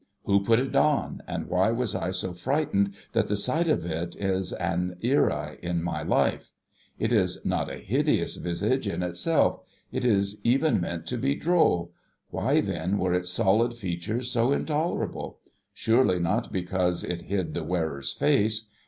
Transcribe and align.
Who 0.25 0.43
put 0.43 0.57
it 0.57 0.75
on, 0.75 1.21
and 1.27 1.45
why 1.47 1.69
was 1.69 1.93
I 1.93 2.09
so 2.09 2.33
frightened 2.33 2.95
that 3.13 3.27
the 3.27 3.37
sight 3.37 3.67
of 3.69 3.85
it 3.85 4.15
is 4.15 4.51
an 4.51 4.95
era 5.03 5.57
in 5.61 5.83
my 5.83 6.03
lifb? 6.03 6.49
It 6.97 7.13
is 7.13 7.45
not 7.45 7.69
a 7.71 7.77
hideous 7.77 8.37
visage 8.37 8.87
in 8.87 9.03
itself; 9.03 9.59
it 9.91 10.03
is 10.03 10.41
even 10.43 10.81
meant 10.81 11.05
to 11.05 11.19
be 11.19 11.35
droll; 11.35 11.91
why 12.31 12.61
then 12.61 12.97
were 12.97 13.13
its 13.13 13.29
stolid 13.29 13.75
features 13.75 14.31
so 14.31 14.51
intolerable? 14.51 15.37
Surely 15.71 16.17
not 16.17 16.51
because 16.51 17.03
it 17.03 17.21
hid 17.29 17.53
the 17.53 17.63
wearer's 17.63 18.11
face. 18.11 18.71